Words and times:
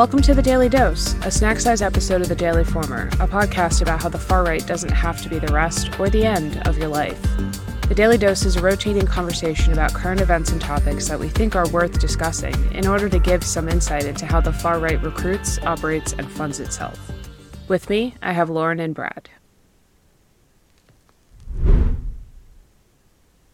Welcome 0.00 0.22
to 0.22 0.34
The 0.34 0.40
Daily 0.40 0.70
Dose, 0.70 1.12
a 1.26 1.30
snack 1.30 1.60
size 1.60 1.82
episode 1.82 2.22
of 2.22 2.30
The 2.30 2.34
Daily 2.34 2.64
Former, 2.64 3.08
a 3.20 3.28
podcast 3.28 3.82
about 3.82 4.00
how 4.00 4.08
the 4.08 4.16
far 4.16 4.42
right 4.42 4.66
doesn't 4.66 4.92
have 4.92 5.20
to 5.20 5.28
be 5.28 5.38
the 5.38 5.52
rest 5.52 6.00
or 6.00 6.08
the 6.08 6.24
end 6.24 6.66
of 6.66 6.78
your 6.78 6.88
life. 6.88 7.20
The 7.86 7.94
Daily 7.94 8.16
Dose 8.16 8.46
is 8.46 8.56
a 8.56 8.62
rotating 8.62 9.04
conversation 9.04 9.74
about 9.74 9.92
current 9.92 10.22
events 10.22 10.52
and 10.52 10.58
topics 10.58 11.06
that 11.08 11.20
we 11.20 11.28
think 11.28 11.54
are 11.54 11.68
worth 11.68 12.00
discussing 12.00 12.54
in 12.72 12.86
order 12.86 13.10
to 13.10 13.18
give 13.18 13.44
some 13.44 13.68
insight 13.68 14.04
into 14.04 14.24
how 14.24 14.40
the 14.40 14.54
far 14.54 14.78
right 14.78 15.02
recruits, 15.02 15.58
operates, 15.64 16.14
and 16.14 16.30
funds 16.30 16.60
itself. 16.60 16.98
With 17.68 17.90
me, 17.90 18.14
I 18.22 18.32
have 18.32 18.48
Lauren 18.48 18.80
and 18.80 18.94
Brad. 18.94 19.28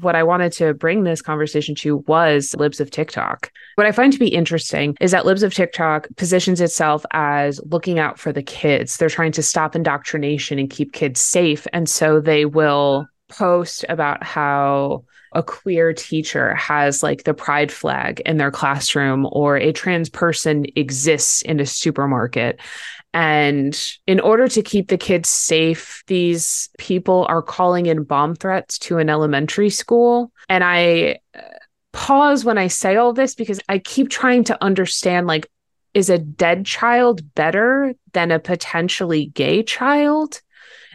What 0.00 0.14
I 0.14 0.22
wanted 0.22 0.52
to 0.54 0.74
bring 0.74 1.04
this 1.04 1.22
conversation 1.22 1.74
to 1.76 1.98
was 2.06 2.54
Libs 2.58 2.80
of 2.80 2.90
TikTok. 2.90 3.50
What 3.76 3.86
I 3.86 3.92
find 3.92 4.12
to 4.12 4.18
be 4.18 4.28
interesting 4.28 4.96
is 5.00 5.12
that 5.12 5.26
Libs 5.26 5.42
of 5.42 5.54
TikTok 5.54 6.08
positions 6.16 6.60
itself 6.60 7.04
as 7.12 7.60
looking 7.64 7.98
out 7.98 8.18
for 8.18 8.32
the 8.32 8.42
kids. 8.42 8.96
They're 8.96 9.08
trying 9.08 9.32
to 9.32 9.42
stop 9.42 9.76
indoctrination 9.76 10.58
and 10.58 10.70
keep 10.70 10.92
kids 10.92 11.20
safe. 11.20 11.66
And 11.72 11.88
so 11.88 12.20
they 12.20 12.44
will 12.44 13.06
post 13.28 13.84
about 13.88 14.22
how 14.22 15.04
a 15.32 15.42
queer 15.42 15.92
teacher 15.92 16.54
has 16.54 17.02
like 17.02 17.24
the 17.24 17.34
pride 17.34 17.70
flag 17.70 18.20
in 18.24 18.38
their 18.38 18.50
classroom 18.50 19.28
or 19.30 19.56
a 19.56 19.72
trans 19.72 20.08
person 20.08 20.64
exists 20.74 21.42
in 21.42 21.60
a 21.60 21.66
supermarket 21.66 22.58
and 23.14 23.80
in 24.06 24.20
order 24.20 24.48
to 24.48 24.62
keep 24.62 24.88
the 24.88 24.98
kids 24.98 25.28
safe, 25.28 26.02
these 26.06 26.68
people 26.78 27.26
are 27.28 27.42
calling 27.42 27.86
in 27.86 28.04
bomb 28.04 28.34
threats 28.34 28.78
to 28.80 28.98
an 28.98 29.08
elementary 29.08 29.70
school. 29.70 30.30
And 30.48 30.62
I 30.62 31.18
uh, 31.34 31.40
pause 31.92 32.44
when 32.44 32.58
I 32.58 32.66
say 32.66 32.96
all 32.96 33.12
this 33.12 33.34
because 33.34 33.60
I 33.68 33.78
keep 33.78 34.10
trying 34.10 34.44
to 34.44 34.62
understand 34.62 35.26
like, 35.26 35.50
is 35.94 36.10
a 36.10 36.18
dead 36.18 36.66
child 36.66 37.34
better 37.34 37.94
than 38.12 38.30
a 38.30 38.38
potentially 38.38 39.26
gay 39.26 39.62
child? 39.62 40.42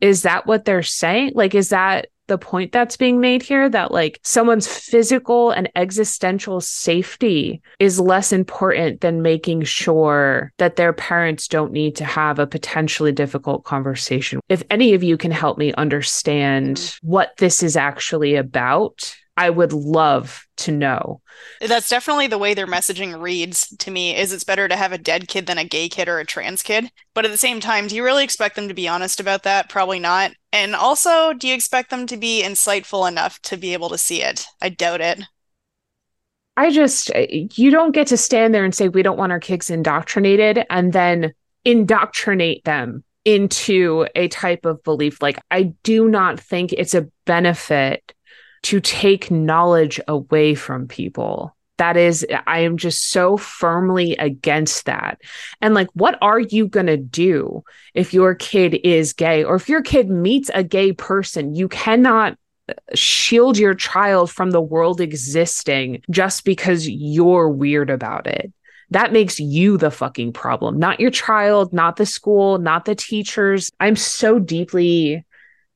Is 0.00 0.22
that 0.22 0.46
what 0.46 0.66
they're 0.66 0.82
saying? 0.82 1.32
Like, 1.34 1.54
is 1.54 1.70
that 1.70 2.08
the 2.26 2.38
point 2.38 2.72
that's 2.72 2.96
being 2.96 3.20
made 3.20 3.42
here 3.42 3.68
that 3.68 3.92
like 3.92 4.18
someone's 4.22 4.66
physical 4.66 5.50
and 5.50 5.70
existential 5.76 6.60
safety 6.60 7.60
is 7.78 8.00
less 8.00 8.32
important 8.32 9.00
than 9.00 9.22
making 9.22 9.62
sure 9.62 10.52
that 10.58 10.76
their 10.76 10.92
parents 10.92 11.48
don't 11.48 11.72
need 11.72 11.96
to 11.96 12.04
have 12.04 12.38
a 12.38 12.46
potentially 12.46 13.12
difficult 13.12 13.64
conversation. 13.64 14.40
If 14.48 14.62
any 14.70 14.94
of 14.94 15.02
you 15.02 15.16
can 15.16 15.30
help 15.30 15.58
me 15.58 15.72
understand 15.74 16.76
mm-hmm. 16.76 17.06
what 17.06 17.36
this 17.38 17.62
is 17.62 17.76
actually 17.76 18.36
about, 18.36 19.14
I 19.36 19.50
would 19.50 19.72
love 19.72 20.46
to 20.58 20.72
know. 20.72 21.20
That's 21.60 21.88
definitely 21.88 22.28
the 22.28 22.38
way 22.38 22.54
their 22.54 22.66
messaging 22.66 23.20
reads 23.20 23.68
to 23.78 23.90
me 23.90 24.16
is 24.16 24.32
it's 24.32 24.44
better 24.44 24.68
to 24.68 24.76
have 24.76 24.92
a 24.92 24.98
dead 24.98 25.26
kid 25.26 25.46
than 25.46 25.58
a 25.58 25.64
gay 25.64 25.88
kid 25.88 26.08
or 26.08 26.20
a 26.20 26.24
trans 26.24 26.62
kid. 26.62 26.90
But 27.14 27.24
at 27.24 27.30
the 27.30 27.36
same 27.36 27.58
time, 27.58 27.88
do 27.88 27.96
you 27.96 28.04
really 28.04 28.22
expect 28.22 28.54
them 28.54 28.68
to 28.68 28.74
be 28.74 28.86
honest 28.86 29.18
about 29.18 29.42
that? 29.42 29.68
Probably 29.68 29.98
not. 29.98 30.32
And 30.52 30.74
also, 30.74 31.32
do 31.32 31.48
you 31.48 31.54
expect 31.54 31.90
them 31.90 32.06
to 32.06 32.16
be 32.16 32.42
insightful 32.44 33.08
enough 33.08 33.40
to 33.42 33.56
be 33.56 33.72
able 33.72 33.88
to 33.88 33.98
see 33.98 34.22
it? 34.22 34.46
I 34.62 34.68
doubt 34.68 35.00
it. 35.00 35.20
I 36.56 36.70
just 36.70 37.10
eh, 37.14 37.48
you 37.54 37.70
don't 37.70 37.92
get 37.92 38.06
to 38.08 38.16
stand 38.16 38.54
there 38.54 38.64
and 38.64 38.74
say 38.74 38.88
we 38.88 39.02
don't 39.02 39.18
want 39.18 39.32
our 39.32 39.40
kids 39.40 39.70
indoctrinated 39.70 40.64
and 40.70 40.92
then 40.92 41.34
indoctrinate 41.64 42.64
them 42.64 43.02
into 43.24 44.06
a 44.14 44.28
type 44.28 44.66
of 44.66 44.82
belief 44.84 45.22
like 45.22 45.40
I 45.50 45.74
do 45.82 46.08
not 46.08 46.38
think 46.38 46.72
it's 46.72 46.94
a 46.94 47.08
benefit 47.24 48.13
to 48.64 48.80
take 48.80 49.30
knowledge 49.30 50.00
away 50.08 50.54
from 50.54 50.88
people. 50.88 51.54
That 51.76 51.96
is, 51.96 52.26
I 52.46 52.60
am 52.60 52.76
just 52.76 53.10
so 53.10 53.36
firmly 53.36 54.16
against 54.16 54.86
that. 54.86 55.20
And 55.60 55.74
like, 55.74 55.88
what 55.92 56.16
are 56.22 56.40
you 56.40 56.68
going 56.68 56.86
to 56.86 56.96
do 56.96 57.64
if 57.94 58.14
your 58.14 58.34
kid 58.34 58.80
is 58.84 59.12
gay 59.12 59.44
or 59.44 59.56
if 59.56 59.68
your 59.68 59.82
kid 59.82 60.08
meets 60.08 60.50
a 60.54 60.62
gay 60.62 60.92
person? 60.92 61.54
You 61.54 61.68
cannot 61.68 62.38
uh, 62.68 62.74
shield 62.94 63.58
your 63.58 63.74
child 63.74 64.30
from 64.30 64.50
the 64.50 64.62
world 64.62 65.00
existing 65.00 66.02
just 66.10 66.44
because 66.44 66.88
you're 66.88 67.50
weird 67.50 67.90
about 67.90 68.26
it. 68.26 68.52
That 68.90 69.12
makes 69.12 69.40
you 69.40 69.76
the 69.76 69.90
fucking 69.90 70.32
problem, 70.32 70.78
not 70.78 71.00
your 71.00 71.10
child, 71.10 71.72
not 71.72 71.96
the 71.96 72.06
school, 72.06 72.58
not 72.58 72.84
the 72.84 72.94
teachers. 72.94 73.70
I'm 73.80 73.96
so 73.96 74.38
deeply 74.38 75.24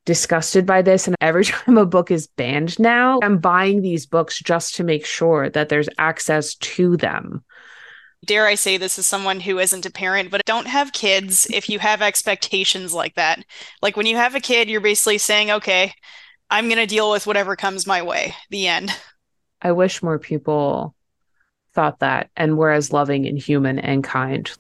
disgusted 0.09 0.65
by 0.65 0.81
this. 0.81 1.07
And 1.07 1.15
every 1.21 1.45
time 1.45 1.77
a 1.77 1.85
book 1.85 2.11
is 2.11 2.27
banned 2.27 2.79
now, 2.79 3.21
I'm 3.23 3.37
buying 3.37 3.83
these 3.83 4.07
books 4.07 4.39
just 4.39 4.75
to 4.77 4.85
make 4.85 5.05
sure 5.05 5.51
that 5.51 5.69
there's 5.69 5.89
access 5.99 6.55
to 6.55 6.97
them. 6.97 7.45
Dare 8.25 8.47
I 8.47 8.55
say 8.55 8.79
this 8.79 8.99
as 8.99 9.07
someone 9.07 9.39
who 9.39 9.59
isn't 9.59 9.85
a 9.85 9.93
parent, 9.93 10.31
but 10.31 10.41
don't 10.47 10.67
have 10.67 10.95
kids 10.95 11.47
if 11.53 11.69
you 11.69 11.79
have 11.79 12.01
expectations 12.01 12.95
like 12.95 13.17
that. 13.17 13.45
Like 13.83 13.99
when 13.99 14.07
you 14.07 14.17
have 14.17 14.35
a 14.35 14.41
kid, 14.41 14.71
you're 14.71 14.81
basically 14.81 15.19
saying, 15.19 15.51
okay, 15.51 15.93
I'm 16.49 16.65
going 16.69 16.79
to 16.79 16.87
deal 16.87 17.11
with 17.11 17.27
whatever 17.27 17.55
comes 17.55 17.87
my 17.87 18.01
way. 18.01 18.35
The 18.49 18.67
end. 18.67 18.91
I 19.61 19.73
wish 19.73 20.03
more 20.03 20.19
people 20.19 20.95
thought 21.75 21.99
that 21.99 22.31
and 22.35 22.57
were 22.57 22.73
as 22.73 22.95
loving 22.95 23.27
and 23.27 23.39
human 23.39 23.79
and 23.79 24.03
kind 24.03 24.51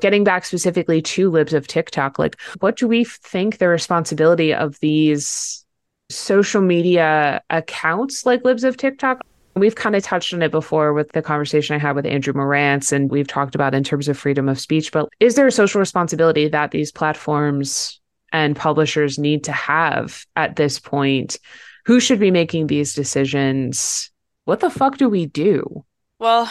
getting 0.00 0.24
back 0.24 0.44
specifically 0.44 1.02
to 1.02 1.30
libs 1.30 1.54
of 1.54 1.66
TikTok, 1.66 2.18
like 2.18 2.36
what 2.60 2.76
do 2.76 2.88
we 2.88 3.04
think 3.04 3.58
the 3.58 3.68
responsibility 3.68 4.54
of 4.54 4.78
these 4.80 5.64
social 6.10 6.62
media 6.62 7.42
accounts 7.50 8.24
like 8.24 8.44
libs 8.44 8.64
of 8.64 8.76
TikTok? 8.76 9.20
We've 9.54 9.74
kind 9.74 9.96
of 9.96 10.04
touched 10.04 10.32
on 10.32 10.42
it 10.42 10.50
before 10.50 10.92
with 10.92 11.10
the 11.12 11.22
conversation 11.22 11.74
I 11.74 11.78
had 11.78 11.96
with 11.96 12.06
Andrew 12.06 12.32
Marantz, 12.32 12.92
and 12.92 13.10
we've 13.10 13.26
talked 13.26 13.54
about 13.54 13.74
in 13.74 13.82
terms 13.82 14.08
of 14.08 14.16
freedom 14.16 14.48
of 14.48 14.60
speech. 14.60 14.92
But 14.92 15.08
is 15.18 15.34
there 15.34 15.46
a 15.46 15.52
social 15.52 15.80
responsibility 15.80 16.48
that 16.48 16.70
these 16.70 16.92
platforms 16.92 18.00
and 18.32 18.54
publishers 18.54 19.18
need 19.18 19.44
to 19.44 19.52
have 19.52 20.24
at 20.36 20.56
this 20.56 20.78
point? 20.78 21.38
Who 21.86 21.98
should 21.98 22.20
be 22.20 22.30
making 22.30 22.66
these 22.68 22.94
decisions? 22.94 24.10
What 24.44 24.60
the 24.60 24.70
fuck 24.70 24.96
do 24.96 25.08
we 25.08 25.26
do? 25.26 25.84
Well, 26.18 26.50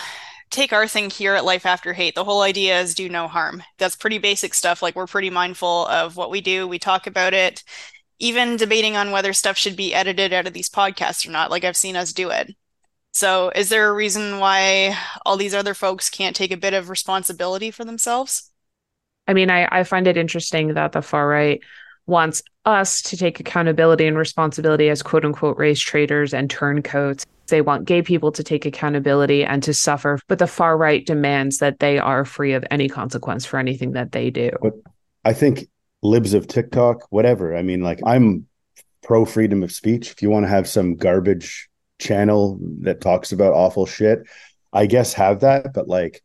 take 0.50 0.74
our 0.74 0.88
thing 0.88 1.10
here 1.10 1.36
at 1.36 1.46
Life 1.46 1.66
After 1.66 1.94
Hate. 1.94 2.16
The 2.16 2.24
whole 2.24 2.42
idea 2.42 2.80
is 2.80 2.96
do 2.96 3.10
no 3.10 3.28
harm. 3.28 3.64
That's 3.78 3.96
pretty 3.96 4.18
basic 4.18 4.54
stuff. 4.54 4.82
Like 4.82 4.96
we're 4.96 5.08
pretty 5.08 5.30
mindful 5.30 5.88
of 5.88 6.16
what 6.16 6.32
we 6.32 6.42
do. 6.42 6.68
We 6.68 6.80
talk 6.80 7.08
about 7.08 7.34
it, 7.34 7.64
even 8.20 8.58
debating 8.58 8.96
on 8.96 9.12
whether 9.12 9.34
stuff 9.34 9.58
should 9.58 9.76
be 9.76 9.94
edited 9.94 10.34
out 10.34 10.48
of 10.48 10.54
these 10.54 10.70
podcasts 10.70 11.28
or 11.28 11.32
not. 11.32 11.52
Like 11.52 11.64
I've 11.64 11.78
seen 11.78 11.96
us 11.96 12.14
do 12.14 12.30
it. 12.30 12.56
So 13.12 13.52
is 13.56 13.70
there 13.70 13.90
a 13.90 13.94
reason 13.94 14.40
why 14.40 14.96
all 15.26 15.38
these 15.38 15.56
other 15.56 15.74
folks 15.74 16.10
can't 16.10 16.36
take 16.36 16.52
a 16.52 16.58
bit 16.58 16.74
of 16.74 16.90
responsibility 16.90 17.72
for 17.72 17.84
themselves? 17.84 18.52
I 19.28 19.34
mean, 19.34 19.50
I, 19.50 19.68
I 19.72 19.84
find 19.84 20.08
it 20.08 20.18
interesting 20.18 20.76
that 20.76 20.92
the 20.92 21.02
far 21.02 21.28
right 21.28 21.62
wants 22.06 22.42
us 22.68 23.02
to 23.04 23.18
take 23.18 23.40
accountability 23.40 24.06
and 24.06 24.18
responsibility 24.18 24.90
as 24.90 25.02
quote 25.02 25.26
unquote 25.26 25.58
race 25.58 25.80
traitors 25.80 26.34
and 26.34 26.50
turncoats. 26.50 27.26
They 27.48 27.62
want 27.62 27.86
gay 27.86 28.02
people 28.02 28.32
to 28.34 28.44
take 28.44 28.66
accountability 28.66 29.46
and 29.46 29.64
to 29.64 29.74
suffer, 29.74 30.20
but 30.28 30.38
the 30.38 30.48
far 30.48 30.78
right 30.78 31.06
demands 31.06 31.60
that 31.60 31.80
they 31.80 31.98
are 31.98 32.26
free 32.26 32.54
of 32.54 32.66
any 32.70 32.90
consequence 32.90 33.46
for 33.46 33.58
anything 33.58 33.94
that 33.94 34.12
they 34.12 34.30
do. 34.30 34.52
But 34.62 34.74
I 35.24 35.32
think 35.32 35.70
libs 36.02 36.34
of 36.34 36.48
TikTok, 36.48 37.08
whatever. 37.10 37.56
I 37.56 37.62
mean, 37.62 37.82
like 37.82 38.02
I'm 38.06 38.48
pro 39.02 39.24
freedom 39.24 39.64
of 39.64 39.72
speech. 39.72 40.12
If 40.12 40.22
you 40.22 40.30
want 40.30 40.44
to 40.44 40.50
have 40.50 40.68
some 40.68 40.96
garbage 40.96 41.70
channel 42.00 42.60
that 42.82 43.00
talks 43.00 43.32
about 43.32 43.54
awful 43.54 43.86
shit, 43.86 44.24
I 44.74 44.86
guess 44.86 45.14
have 45.14 45.40
that, 45.40 45.74
but 45.74 45.88
like 45.88 46.22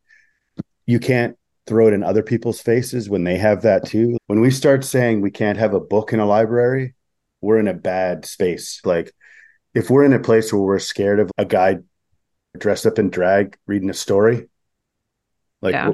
you 0.86 0.98
can't 0.98 1.38
throw 1.66 1.88
it 1.88 1.94
in 1.94 2.02
other 2.02 2.22
people's 2.22 2.60
faces 2.60 3.08
when 3.08 3.24
they 3.24 3.36
have 3.36 3.62
that 3.62 3.86
too. 3.86 4.18
When 4.26 4.40
we 4.40 4.50
start 4.50 4.84
saying 4.84 5.20
we 5.20 5.30
can't 5.30 5.58
have 5.58 5.74
a 5.74 5.80
book 5.80 6.12
in 6.12 6.20
a 6.20 6.26
library, 6.26 6.94
we're 7.40 7.58
in 7.58 7.68
a 7.68 7.74
bad 7.74 8.24
space. 8.24 8.80
Like 8.84 9.12
if 9.74 9.90
we're 9.90 10.04
in 10.04 10.12
a 10.12 10.20
place 10.20 10.52
where 10.52 10.62
we're 10.62 10.78
scared 10.78 11.20
of 11.20 11.30
a 11.38 11.44
guy 11.44 11.78
dressed 12.58 12.86
up 12.86 12.98
in 12.98 13.10
drag 13.10 13.56
reading 13.66 13.90
a 13.90 13.94
story, 13.94 14.48
like 15.60 15.74
yeah 15.74 15.92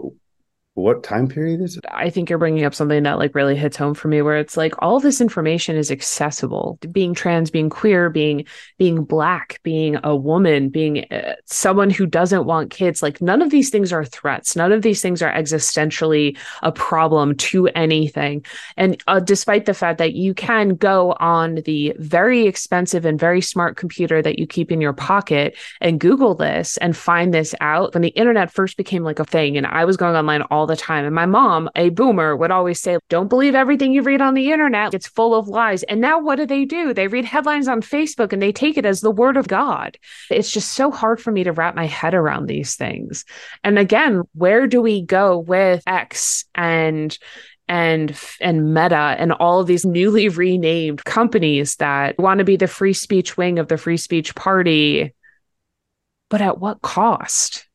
what 0.79 1.03
time 1.03 1.29
period 1.29 1.61
is 1.61 1.77
it? 1.77 1.85
I 1.91 2.11
think 2.11 2.31
you're 2.31 2.39
bringing 2.39 2.65
up 2.65 2.75
something 2.75 3.03
that 3.03 3.19
like 3.19 3.35
really 3.35 3.57
hits 3.57 3.77
home 3.77 3.95
for 3.95 4.09
me 4.09 4.23
where 4.23 4.39
it's 4.39 4.57
like 4.57 4.75
all 4.79 5.01
this 5.01 5.21
information 5.21 5.77
is 5.77 5.91
accessible. 5.91 6.79
Being 6.93 7.15
trans, 7.15 7.51
being 7.51 7.69
queer, 7.69 8.11
being 8.11 8.47
being 8.79 9.05
black, 9.05 9.61
being 9.63 9.99
a 10.05 10.15
woman, 10.15 10.69
being 10.69 11.05
uh, 11.11 11.35
someone 11.47 11.91
who 11.91 12.07
doesn't 12.07 12.45
want 12.45 12.71
kids, 12.71 13.03
like 13.03 13.21
none 13.21 13.43
of 13.43 13.51
these 13.51 13.71
things 13.71 13.93
are 13.93 14.05
threats. 14.05 14.55
None 14.55 14.73
of 14.73 14.83
these 14.83 15.03
things 15.03 15.21
are 15.21 15.33
existentially 15.33 16.37
a 16.63 16.71
problem 16.71 17.35
to 17.37 17.67
anything. 17.69 18.45
And 18.77 19.03
uh, 19.09 19.21
despite 19.21 19.67
the 19.67 19.75
fact 19.75 19.99
that 19.99 20.15
you 20.15 20.33
can 20.33 20.71
go 20.71 21.17
on 21.19 21.57
the 21.65 21.93
very 21.99 22.47
expensive 22.47 23.05
and 23.05 23.19
very 23.19 23.41
smart 23.41 23.77
computer 23.77 24.23
that 24.23 24.39
you 24.39 24.47
keep 24.47 24.71
in 24.71 24.81
your 24.81 24.93
pocket 24.93 25.57
and 25.81 25.99
Google 25.99 26.35
this 26.35 26.77
and 26.77 26.97
find 26.97 27.35
this 27.35 27.55
out 27.61 27.95
when 27.95 28.03
the 28.03 28.09
internet 28.11 28.53
first 28.53 28.77
became 28.77 29.03
like 29.03 29.19
a 29.19 29.25
thing 29.25 29.57
and 29.57 29.67
I 29.67 29.85
was 29.85 29.97
going 29.97 30.15
online 30.15 30.43
all 30.43 30.68
the 30.69 30.77
time. 30.77 31.05
And 31.05 31.15
my 31.15 31.27
mom, 31.27 31.69
a 31.75 31.89
boomer, 31.89 32.37
would 32.37 32.53
always 32.53 32.81
say, 32.81 32.99
Don't 33.09 33.29
believe 33.29 33.57
everything 33.57 33.93
you 33.93 34.03
read 34.03 34.21
on 34.21 34.35
the 34.35 34.53
internet. 34.53 34.95
It's 34.95 35.09
full 35.09 35.35
of 35.35 35.49
lies. 35.49 35.83
And 35.83 36.01
now 36.01 36.21
what 36.21 36.37
do 36.37 36.47
they 36.47 36.65
do? 36.65 36.95
They 36.95 37.09
read 37.09 37.25
headlines 37.25 37.67
on 37.67 37.83
Facebook 37.83 38.33
and 38.33 38.41
they 38.41 38.53
take 38.53 38.79
it 38.79 38.87
as 38.87 39.01
the 39.01 39.11
word 39.11 39.37
of 39.37 39.49
God. 39.49 39.99
It's 40.31 40.53
just 40.53 40.73
so 40.73 40.93
hard 40.93 41.21
for 41.21 41.33
me 41.33 41.43
to 41.45 41.53
wrap 41.53 41.75
my 41.75 41.87
head 41.87 42.15
around 42.15 42.47
these 42.47 42.77
things. 42.77 43.25
And 43.65 43.79
again, 43.79 44.23
where 44.35 44.69
do 44.69 44.81
we 44.81 45.03
go 45.03 45.39
with 45.39 45.83
X 45.87 46.45
and 46.55 47.19
and 47.69 48.19
and 48.41 48.73
Meta 48.73 49.17
and 49.19 49.33
all 49.33 49.61
of 49.61 49.67
these 49.67 49.85
newly 49.85 50.29
renamed 50.29 51.05
companies 51.05 51.77
that 51.77 52.19
want 52.19 52.39
to 52.39 52.45
be 52.45 52.57
the 52.57 52.67
free 52.67 52.95
speech 52.95 53.37
wing 53.37 53.59
of 53.59 53.69
the 53.69 53.77
free 53.77 53.97
speech 53.97 54.35
party 54.35 55.15
but 56.31 56.41
at 56.41 56.59
what 56.59 56.83
cost 56.83 57.67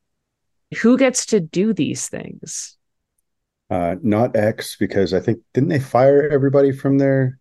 who 0.81 0.97
gets 0.97 1.27
to 1.27 1.39
do 1.39 1.73
these 1.73 2.09
things 2.09 2.77
uh 3.73 3.95
not 4.01 4.35
x 4.35 4.75
because 4.79 5.13
i 5.13 5.19
think 5.19 5.39
didn't 5.53 5.69
they 5.69 5.79
fire 5.79 6.29
everybody 6.29 6.71
from 6.71 6.97
their 6.97 7.39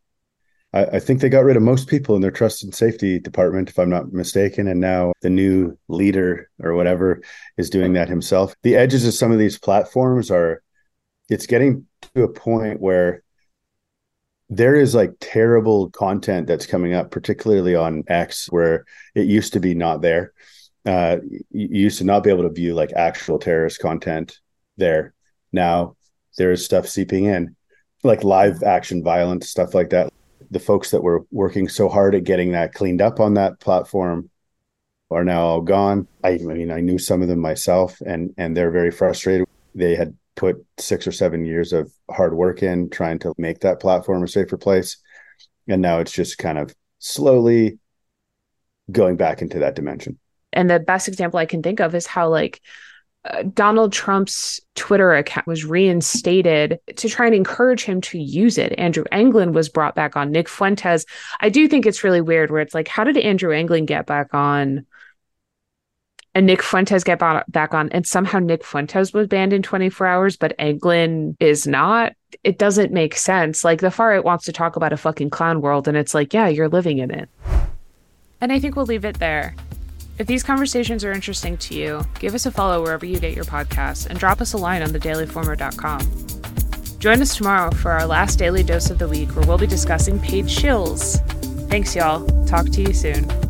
I, 0.73 0.85
I 0.85 1.01
think 1.01 1.21
they 1.21 1.29
got 1.29 1.45
rid 1.45 1.57
of 1.57 1.63
most 1.63 1.89
people 1.89 2.17
in 2.17 2.23
their 2.23 2.31
trust 2.31 2.63
and 2.63 2.75
safety 2.75 3.19
department 3.19 3.69
if 3.69 3.79
i'm 3.79 3.91
not 3.91 4.13
mistaken 4.13 4.67
and 4.69 4.81
now 4.81 5.13
the 5.21 5.31
new 5.31 5.77
leader 5.89 6.49
or 6.61 6.75
whatever 6.75 7.21
is 7.57 7.71
doing 7.71 7.93
that 7.95 8.09
himself 8.09 8.55
the 8.63 8.77
edges 8.77 9.07
of 9.07 9.15
some 9.15 9.33
of 9.33 9.39
these 9.39 9.59
platforms 9.59 10.31
are 10.31 10.63
it's 11.29 11.47
getting 11.47 11.87
to 12.15 12.23
a 12.23 12.33
point 12.33 12.81
where 12.81 13.23
there 14.49 14.75
is 14.75 14.95
like 14.95 15.13
terrible 15.19 15.89
content 15.91 16.47
that's 16.47 16.67
coming 16.67 16.93
up, 16.93 17.11
particularly 17.11 17.75
on 17.75 18.05
X, 18.07 18.51
where 18.51 18.85
it 19.15 19.27
used 19.27 19.55
to 19.55 19.61
be 19.61 19.75
not 19.75 20.03
there. 20.03 20.35
Uh, 20.85 21.19
you 21.51 21.69
used 21.85 21.99
to 21.99 22.05
not 22.05 22.23
be 22.23 22.29
able 22.29 22.43
to 22.43 22.51
view 22.51 22.75
like 22.75 22.93
actual 22.93 23.39
terrorist 23.39 23.81
content 23.81 24.39
there. 24.77 25.15
Now 25.53 25.97
there 26.39 26.53
is 26.53 26.65
stuff 26.65 26.89
seeping 26.89 27.25
in, 27.25 27.57
like 28.03 28.25
live 28.25 28.63
action 28.63 29.03
violence, 29.03 29.49
stuff 29.49 29.75
like 29.75 29.91
that. 29.91 30.13
The 30.51 30.61
folks 30.61 30.91
that 30.91 31.03
were 31.03 31.25
working 31.31 31.69
so 31.69 31.89
hard 31.89 32.15
at 32.15 32.25
getting 32.25 32.53
that 32.53 32.75
cleaned 32.75 33.01
up 33.01 33.21
on 33.21 33.35
that 33.35 33.61
platform 33.61 34.31
are 35.11 35.25
now 35.25 35.43
all 35.43 35.61
gone. 35.61 36.07
I, 36.25 36.31
I 36.31 36.39
mean, 36.39 36.71
I 36.71 36.81
knew 36.81 36.99
some 36.99 37.23
of 37.23 37.29
them 37.29 37.39
myself, 37.39 38.01
and 38.05 38.35
and 38.37 38.57
they're 38.57 38.71
very 38.71 38.91
frustrated. 38.91 39.47
They 39.75 39.95
had 39.95 40.17
put 40.35 40.65
six 40.79 41.07
or 41.07 41.13
seven 41.13 41.45
years 41.45 41.73
of 41.73 41.93
hard 42.11 42.35
work 42.35 42.63
in 42.63 42.91
trying 42.91 43.19
to 43.21 43.35
make 43.39 43.61
that 43.61 43.81
platform 43.81 44.23
a 44.23 44.29
safer 44.29 44.57
place. 44.57 44.97
And 45.69 45.83
now 45.83 46.01
it's 46.01 46.13
just 46.13 46.39
kind 46.39 46.59
of 46.59 46.75
slowly 46.99 47.79
going 48.91 49.17
back 49.17 49.43
into 49.43 49.61
that 49.61 49.75
dimension. 49.75 50.19
And 50.53 50.69
the 50.69 50.81
best 50.81 51.09
example 51.09 51.39
I 51.39 51.47
can 51.47 51.63
think 51.63 51.81
of 51.81 51.95
is 51.95 52.07
how, 52.07 52.29
like, 52.29 52.61
Donald 53.55 53.93
Trump's 53.93 54.61
Twitter 54.75 55.15
account 55.15 55.47
was 55.47 55.65
reinstated 55.65 56.81
to 56.97 57.09
try 57.09 57.27
and 57.27 57.35
encourage 57.35 57.85
him 57.85 58.01
to 58.01 58.19
use 58.19 58.59
it. 58.59 58.75
Andrew 58.79 59.05
Anglin 59.13 59.53
was 59.53 59.69
brought 59.69 59.95
back 59.95 60.17
on. 60.17 60.33
Nick 60.33 60.49
Fuentes. 60.49 61.07
I 61.41 61.49
do 61.49 61.69
think 61.69 61.87
it's 61.87 62.03
really 62.03 62.21
weird 62.21 62.51
where 62.51 62.61
it's 62.61 62.75
like, 62.75 62.89
how 62.89 63.05
did 63.05 63.17
Andrew 63.17 63.53
Anglin 63.53 63.87
get 63.87 64.07
back 64.07 64.35
on 64.35 64.87
and 66.35 66.47
Nick 66.47 66.63
Fuentes 66.63 67.05
get 67.05 67.19
back 67.19 67.75
on, 67.75 67.91
and 67.91 68.07
somehow 68.07 68.39
Nick 68.39 68.65
Fuentes 68.65 69.13
was 69.13 69.29
banned 69.29 69.53
in 69.53 69.63
24 69.63 70.07
hours, 70.07 70.37
but 70.37 70.55
Anglin 70.59 71.37
is 71.41 71.67
not. 71.67 72.15
It 72.43 72.59
doesn't 72.59 72.91
make 72.91 73.17
sense. 73.17 73.65
Like 73.65 73.81
the 73.81 73.91
far 73.91 74.09
right 74.09 74.25
wants 74.25 74.47
to 74.47 74.53
talk 74.53 74.77
about 74.77 74.95
a 74.95 74.97
fucking 74.97 75.29
clown 75.29 75.61
world, 75.61 75.89
and 75.89 75.97
it's 75.97 76.15
like, 76.15 76.33
yeah, 76.33 76.49
you're 76.49 76.71
living 76.71 76.99
in 76.99 77.11
it. 77.11 77.29
And 78.41 78.51
I 78.51 78.59
think 78.59 78.77
we'll 78.77 78.87
leave 78.87 79.05
it 79.05 79.19
there. 79.19 79.55
If 80.19 80.27
these 80.27 80.43
conversations 80.43 81.05
are 81.05 81.13
interesting 81.13 81.57
to 81.59 81.75
you, 81.75 82.03
give 82.19 82.35
us 82.35 82.47
a 82.47 82.51
follow 82.51 82.83
wherever 82.83 83.07
you 83.07 83.19
get 83.19 83.35
your 83.35 83.45
podcasts 83.45 84.07
and 84.07 84.19
drop 84.19 84.41
us 84.41 84.53
a 84.53 84.59
line 84.59 84.83
on 84.83 84.91
thedailyformer.com. 84.91 86.99
Join 86.99 87.21
us 87.21 87.37
tomorrow 87.37 87.71
for 87.73 87.91
our 87.91 88.07
last 88.07 88.39
daily 88.39 88.63
dose 88.63 88.91
of 88.91 88.99
the 88.99 89.09
week 89.09 89.35
where 89.35 89.47
we'll 89.47 89.59
be 89.59 89.67
discussing 89.67 90.21
paid 90.21 90.45
shills. 90.45 91.19
Thanks, 91.69 91.97
y'all. 91.97 92.25
Talk 92.45 92.69
to 92.71 92.83
you 92.83 92.93
soon. 92.93 93.42